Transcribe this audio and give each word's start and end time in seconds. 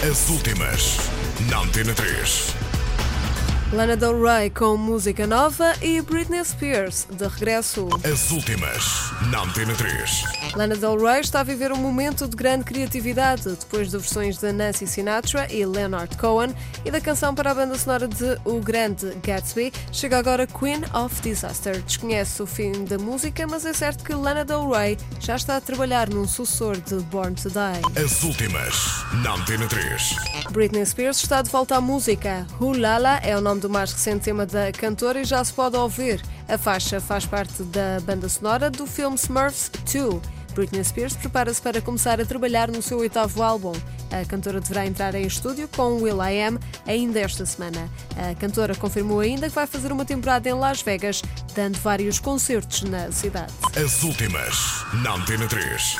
As 0.00 0.28
últimas, 0.30 0.96
na 1.50 1.58
Antena 1.58 1.92
3. 1.92 2.67
Lana 3.70 3.98
Del 3.98 4.18
Rey 4.18 4.48
com 4.48 4.78
música 4.78 5.26
nova 5.26 5.74
e 5.82 6.00
Britney 6.00 6.42
Spears 6.42 7.06
de 7.10 7.28
regresso. 7.28 7.86
As 8.02 8.30
últimas, 8.30 8.82
na 9.30 9.42
Antena 9.42 9.74
3. 9.74 10.22
Lana 10.56 10.74
Del 10.74 10.96
Rey 10.96 11.20
está 11.20 11.40
a 11.40 11.42
viver 11.42 11.70
um 11.70 11.76
momento 11.76 12.26
de 12.26 12.34
grande 12.34 12.64
criatividade 12.64 13.42
depois 13.42 13.90
de 13.90 13.98
versões 13.98 14.38
de 14.38 14.50
Nancy 14.52 14.86
Sinatra 14.86 15.52
e 15.52 15.66
Leonard 15.66 16.16
Cohen 16.16 16.54
e 16.82 16.90
da 16.90 16.98
canção 16.98 17.34
para 17.34 17.50
a 17.50 17.54
banda 17.54 17.76
sonora 17.76 18.08
de 18.08 18.38
O 18.46 18.58
Grande 18.58 19.14
Gatsby. 19.22 19.70
Chega 19.92 20.18
agora 20.18 20.46
Queen 20.46 20.80
of 20.94 21.20
Disaster. 21.20 21.82
Desconhece 21.82 22.42
o 22.42 22.46
fim 22.46 22.72
da 22.86 22.96
música, 22.96 23.46
mas 23.46 23.66
é 23.66 23.74
certo 23.74 24.02
que 24.02 24.14
Lana 24.14 24.46
Del 24.46 24.70
Rey 24.70 24.96
já 25.20 25.36
está 25.36 25.58
a 25.58 25.60
trabalhar 25.60 26.08
num 26.08 26.26
sucessor 26.26 26.78
de 26.78 26.94
Born 27.10 27.34
to 27.34 27.50
Die. 27.50 28.02
As 28.02 28.22
últimas, 28.22 29.04
na 29.22 29.34
Antena 29.34 29.68
3. 29.68 30.16
Britney 30.52 30.86
Spears 30.86 31.18
está 31.18 31.42
de 31.42 31.50
volta 31.50 31.76
à 31.76 31.80
música. 31.82 32.46
Hulala 32.58 33.18
é 33.18 33.36
o 33.36 33.42
nome 33.42 33.57
do 33.58 33.68
mais 33.68 33.92
recente 33.92 34.24
tema 34.24 34.46
da 34.46 34.72
cantora 34.72 35.20
e 35.20 35.24
já 35.24 35.42
se 35.44 35.52
pode 35.52 35.76
ouvir. 35.76 36.22
A 36.48 36.56
faixa 36.56 37.00
faz 37.00 37.26
parte 37.26 37.62
da 37.64 38.00
banda 38.02 38.28
sonora 38.28 38.70
do 38.70 38.86
filme 38.86 39.16
Smurfs 39.16 39.70
2. 39.92 40.38
Britney 40.54 40.82
Spears 40.82 41.14
prepara-se 41.14 41.62
para 41.62 41.80
começar 41.80 42.20
a 42.20 42.24
trabalhar 42.24 42.68
no 42.68 42.82
seu 42.82 42.98
oitavo 42.98 43.42
álbum. 43.42 43.72
A 44.10 44.24
cantora 44.24 44.60
deverá 44.60 44.86
entrar 44.86 45.14
em 45.14 45.26
estúdio 45.26 45.68
com 45.68 46.02
Will 46.02 46.20
I 46.22 46.42
Am 46.42 46.58
ainda 46.86 47.20
esta 47.20 47.46
semana. 47.46 47.88
A 48.16 48.34
cantora 48.34 48.74
confirmou 48.74 49.20
ainda 49.20 49.48
que 49.48 49.54
vai 49.54 49.66
fazer 49.66 49.92
uma 49.92 50.04
temporada 50.04 50.48
em 50.48 50.54
Las 50.54 50.82
Vegas, 50.82 51.22
dando 51.54 51.78
vários 51.78 52.18
concertos 52.18 52.82
na 52.82 53.12
cidade. 53.12 53.52
As 53.76 54.02
últimas, 54.02 54.84
na 55.02 55.14
Antena 55.14 55.46
3. 55.46 55.96